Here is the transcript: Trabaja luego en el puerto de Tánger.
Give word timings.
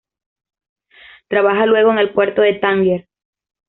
Trabaja 1.27 1.67
luego 1.67 1.91
en 1.91 1.99
el 1.99 2.11
puerto 2.11 2.41
de 2.41 2.55
Tánger. 2.55 3.07